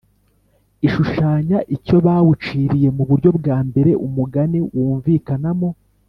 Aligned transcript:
ishushanya 0.87 1.57
icyo 1.75 1.95
bawuciriye. 2.05 2.87
Mu 2.97 3.03
buryo 3.09 3.29
bwa 3.37 3.57
mbere 3.67 3.91
umugani 4.05 4.57
wumvikanamo 4.77 5.69